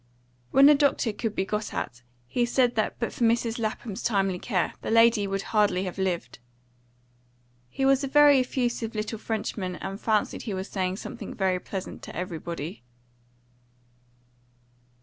[0.49, 3.59] When a doctor could be got at, he said that but for Mrs.
[3.59, 6.39] Lapham's timely care, the lady would hardly have lived.
[7.69, 12.01] He was a very effusive little Frenchman, and fancied he was saying something very pleasant
[12.01, 12.81] to everybody.